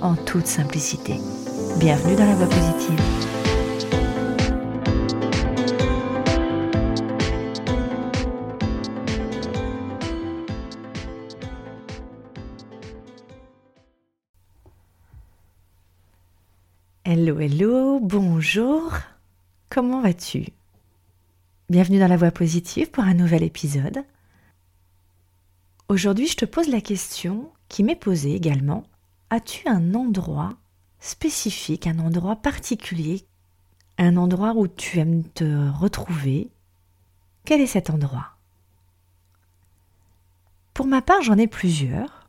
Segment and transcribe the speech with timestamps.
[0.00, 1.14] en toute simplicité.
[1.78, 3.00] Bienvenue dans la voie positive.
[17.04, 18.92] Hello, hello, bonjour,
[19.70, 20.46] comment vas-tu?
[21.70, 24.04] Bienvenue dans la voie positive pour un nouvel épisode.
[25.88, 28.84] Aujourd'hui, je te pose la question qui m'est posée également.
[29.30, 30.54] As-tu un endroit
[31.00, 33.26] spécifique, un endroit particulier,
[33.98, 36.50] un endroit où tu aimes te retrouver?
[37.44, 38.36] Quel est cet endroit?
[40.74, 42.28] Pour ma part, j'en ai plusieurs.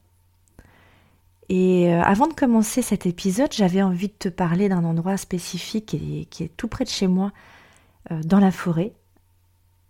[1.50, 5.86] Et euh, avant de commencer cet épisode, j'avais envie de te parler d'un endroit spécifique
[6.30, 7.32] qui est, tout près de chez moi,
[8.12, 8.94] euh, dans la forêt.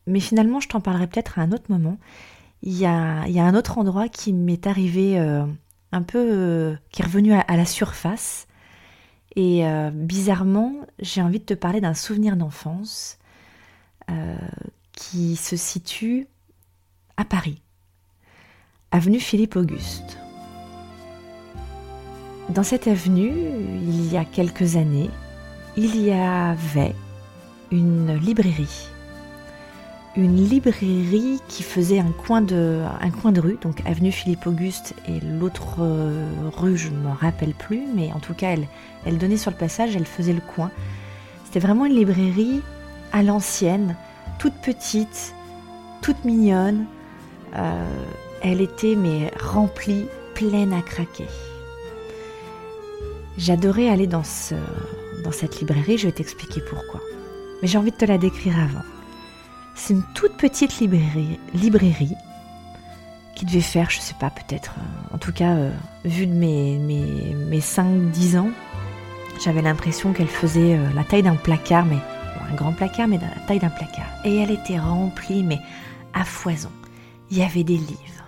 [0.07, 1.97] Mais finalement, je t'en parlerai peut-être à un autre moment.
[2.63, 5.45] Il y a, un autre endroit qui m'est arrivé euh,
[5.91, 8.47] un peu, qui est revenu à, la surface.
[9.35, 9.63] Et
[9.93, 13.19] bizarrement, j'ai envie de te parler d'un souvenir d'enfance
[14.93, 16.27] qui se situe
[17.17, 17.61] à Paris,
[18.91, 20.17] avenue Philippe Auguste.
[22.49, 23.31] Dans cette avenue,
[23.83, 25.09] il y a quelques années,
[25.75, 26.95] il y avait
[27.71, 28.89] une librairie.
[30.17, 34.95] Une librairie qui faisait un coin de, un coin de rue, donc avenue Philippe Auguste
[35.07, 38.67] et l'autre euh, rue, je ne me rappelle plus, mais en tout cas, elle,
[39.05, 40.71] elle donnait sur le passage, elle faisait le coin.
[41.45, 42.63] C'était vraiment une librairie
[43.11, 43.95] à l'ancienne,
[44.39, 45.35] toute petite,
[46.01, 46.87] toute mignonne.
[47.55, 47.85] Euh,
[48.41, 51.27] elle était mais remplie, pleine à craquer.
[53.37, 54.55] J'adorais aller dans, ce,
[55.23, 57.01] dans cette librairie, je vais t'expliquer pourquoi.
[57.61, 58.96] Mais j'ai envie de te la décrire avant.
[59.77, 62.15] C'est une toute petite librairie,
[63.35, 65.71] qui devait faire, je sais pas, peut-être, euh, en tout cas, euh,
[66.03, 68.49] vu de mes, mes, mes 5-10 ans,
[69.41, 71.99] j'avais l'impression qu'elle faisait euh, la taille d'un placard, mais
[72.51, 74.07] un grand placard, mais la taille d'un placard.
[74.25, 75.59] Et elle était remplie, mais
[76.15, 76.71] à foison.
[77.29, 78.25] Il y avait des livres,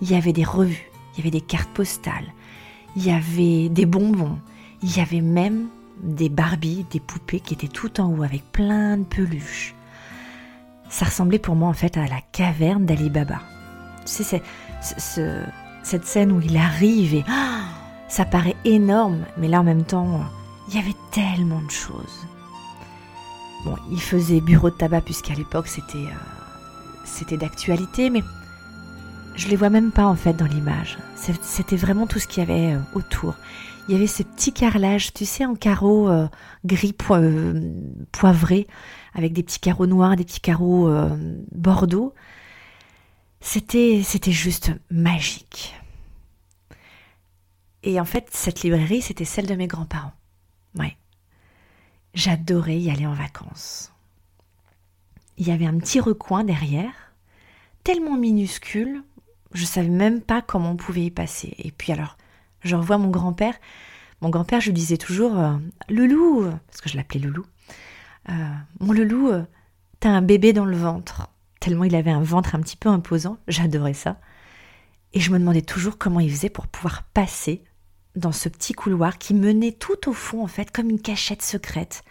[0.00, 2.32] il y avait des revues, il y avait des cartes postales,
[2.94, 4.38] il y avait des bonbons,
[4.82, 5.66] il y avait même
[6.00, 9.74] des Barbies, des poupées qui étaient tout en haut avec plein de peluches.
[10.92, 13.40] Ça ressemblait pour moi en fait à la caverne d'Ali Baba.
[14.04, 14.42] Tu sais,
[15.82, 17.24] cette scène où il arrive et
[18.08, 20.20] ça paraît énorme, mais là en même temps,
[20.68, 22.26] il y avait tellement de choses.
[23.64, 28.22] Bon, il faisait bureau de tabac puisqu'à l'époque c'était euh, c'était d'actualité, mais
[29.34, 30.98] je les vois même pas en fait dans l'image.
[31.16, 33.34] C'était vraiment tout ce qu'il y avait euh, autour
[33.88, 36.28] il y avait ces petits carrelages, tu sais, en carreaux euh,
[36.64, 37.74] gris euh,
[38.12, 38.66] poivrés,
[39.14, 40.88] avec des petits carreaux noirs, des petits carreaux
[41.52, 42.14] bordeaux.
[43.40, 45.74] C'était, c'était juste magique.
[47.82, 50.14] Et en fait, cette librairie, c'était celle de mes grands-parents.
[50.76, 50.96] Ouais.
[52.14, 53.92] J'adorais y aller en vacances.
[55.38, 57.12] Il y avait un petit recoin derrière,
[57.82, 59.02] tellement minuscule,
[59.54, 61.54] je savais même pas comment on pouvait y passer.
[61.58, 62.16] Et puis alors,
[62.64, 63.54] je revois mon grand-père.
[64.20, 65.56] Mon grand-père, je lui disais toujours euh,
[65.88, 67.44] Loulou, parce que je l'appelais Loulou.
[68.28, 68.32] Euh,
[68.78, 69.42] mon Loulou, euh,
[70.00, 71.28] t'as un bébé dans le ventre.
[71.58, 74.20] Tellement il avait un ventre un petit peu imposant, j'adorais ça.
[75.12, 77.62] Et je me demandais toujours comment il faisait pour pouvoir passer
[78.14, 82.04] dans ce petit couloir qui menait tout au fond, en fait, comme une cachette secrète.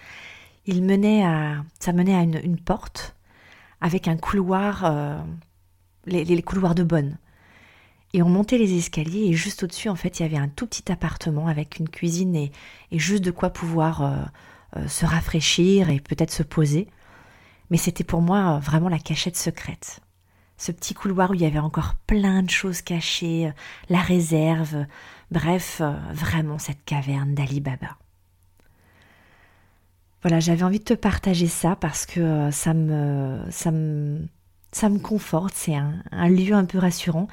[0.65, 3.15] Il menait à, ça menait à une, porte
[3.79, 5.23] avec un couloir,
[6.05, 7.17] les, les, couloirs de bonne.
[8.13, 10.67] Et on montait les escaliers et juste au-dessus, en fait, il y avait un tout
[10.67, 12.51] petit appartement avec une cuisine et,
[12.91, 14.15] juste de quoi pouvoir euh,
[14.77, 16.87] euh, se rafraîchir et peut-être se poser.
[17.69, 20.01] Mais c'était pour moi euh, vraiment la cachette secrète.
[20.57, 23.51] Ce petit couloir où il y avait encore plein de choses cachées,
[23.89, 24.85] la réserve,
[25.31, 25.81] bref,
[26.11, 27.97] vraiment cette caverne d'Ali Baba.
[30.21, 34.27] Voilà, j'avais envie de te partager ça parce que ça me, ça me,
[34.71, 37.27] ça me conforte, c'est un lieu un peu rassurant.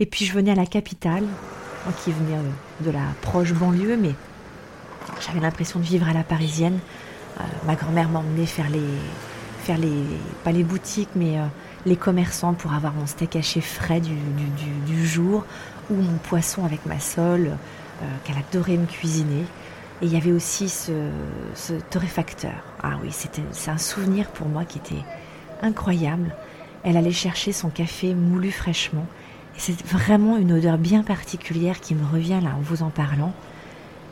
[0.00, 1.24] Et puis je venais à la capitale,
[1.92, 4.14] qui venais euh, de la proche banlieue, mais
[5.20, 6.78] j'avais l'impression de vivre à la parisienne.
[7.40, 8.80] Euh, ma grand-mère m'emmenait faire les,
[9.62, 10.04] faire les,
[10.44, 11.46] pas les boutiques, mais euh,
[11.86, 14.14] les commerçants pour avoir mon steak haché frais du,
[14.86, 15.44] du, jour,
[15.90, 17.56] ou mon poisson avec ma sole,
[18.24, 19.44] qu'elle adorait me cuisiner.
[20.02, 20.92] Et il y avait aussi ce,
[21.54, 22.62] ce torréfacteur.
[22.82, 25.02] Ah oui, c'était, c'est un souvenir pour moi qui était
[25.62, 26.34] incroyable.
[26.84, 29.06] Elle allait chercher son café moulu fraîchement.
[29.56, 33.32] Et c'est vraiment une odeur bien particulière qui me revient là en vous en parlant.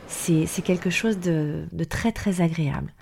[0.07, 2.93] C'est, quelque chose de, de, très très agréable.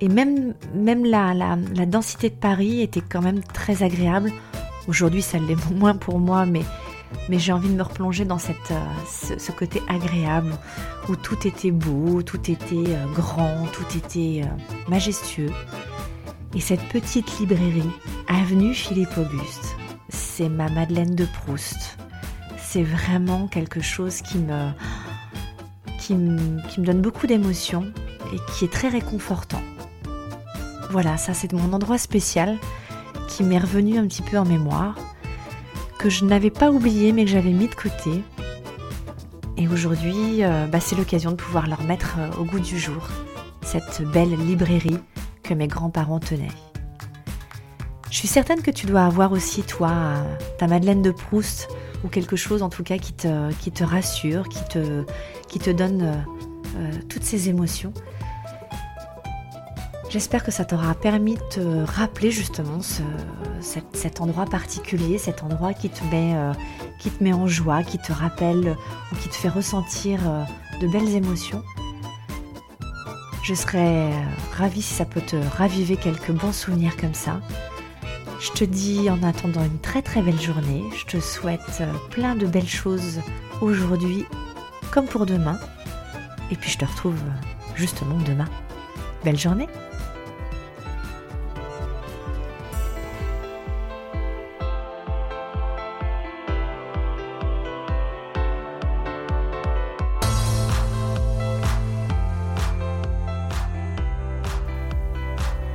[0.00, 4.30] Et même, même la, la, la, densité de Paris était quand même très agréable.
[4.88, 6.62] Aujourd'hui, ça l'est moins pour moi, mais
[7.28, 10.52] mais j'ai envie de me replonger dans cette, euh, ce, côté agréable
[11.08, 15.50] où tout était beau, tout était euh, grand, tout était euh, majestueux.
[16.54, 17.90] Et cette petite librairie,
[18.34, 19.76] avenue Philippe Auguste,
[20.08, 21.98] c'est ma Madeleine de Proust.
[22.58, 24.72] C'est vraiment quelque chose qui me,
[26.78, 27.92] donne beaucoup d'émotions
[28.32, 29.62] et qui est très réconfortant.
[30.90, 32.58] Voilà, ça c'est mon endroit spécial
[33.28, 34.96] qui m'est revenu un petit peu en mémoire
[35.98, 38.22] que je n'avais pas oublié mais que j'avais mis de côté.
[39.56, 43.08] Et aujourd'hui, euh, bah, c'est l'occasion de pouvoir leur mettre euh, au goût du jour
[43.60, 44.98] cette belle librairie
[45.42, 46.48] que mes grands-parents tenaient.
[48.12, 49.90] Je suis certaine que tu dois avoir aussi, toi,
[50.58, 51.68] ta Madeleine de Proust
[52.04, 55.04] ou quelque chose en tout cas qui te, qui te rassure, qui te,
[55.48, 56.22] qui te donne
[56.76, 57.94] euh, toutes ces émotions.
[60.10, 62.80] J'espère que ça t'aura permis de te rappeler justement
[63.62, 66.52] cet, endroit particulier, cet endroit qui te, met, euh,
[66.98, 68.76] qui te met en joie, qui te rappelle
[69.10, 70.44] ou qui te fait ressentir euh,
[70.82, 71.62] de belles émotions.
[73.42, 74.10] Je serais
[74.52, 77.40] ravie si ça peut te raviver quelques bons souvenirs comme ça.
[78.42, 80.82] Je te dis en attendant une très très belle journée.
[80.96, 83.20] Je te souhaite euh, plein de belles choses
[83.60, 84.24] aujourd'hui
[84.90, 85.60] comme pour demain.
[86.50, 87.20] Et puis je te retrouve
[87.76, 88.48] justement demain.
[89.24, 89.68] Belle journée